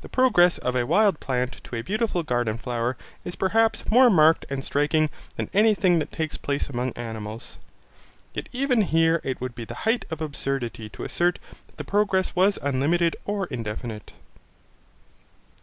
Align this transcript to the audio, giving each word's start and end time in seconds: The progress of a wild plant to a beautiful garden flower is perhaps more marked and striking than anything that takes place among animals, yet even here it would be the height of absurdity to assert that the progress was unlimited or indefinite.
The 0.00 0.08
progress 0.08 0.56
of 0.56 0.74
a 0.74 0.86
wild 0.86 1.20
plant 1.20 1.62
to 1.64 1.76
a 1.76 1.82
beautiful 1.82 2.22
garden 2.22 2.56
flower 2.56 2.96
is 3.26 3.36
perhaps 3.36 3.84
more 3.90 4.08
marked 4.08 4.46
and 4.48 4.64
striking 4.64 5.10
than 5.36 5.50
anything 5.52 5.98
that 5.98 6.10
takes 6.10 6.38
place 6.38 6.70
among 6.70 6.92
animals, 6.94 7.58
yet 8.32 8.48
even 8.52 8.80
here 8.80 9.20
it 9.22 9.38
would 9.38 9.54
be 9.54 9.66
the 9.66 9.74
height 9.84 10.06
of 10.10 10.22
absurdity 10.22 10.88
to 10.88 11.04
assert 11.04 11.38
that 11.66 11.76
the 11.76 11.84
progress 11.84 12.34
was 12.34 12.58
unlimited 12.62 13.16
or 13.26 13.44
indefinite. 13.48 14.14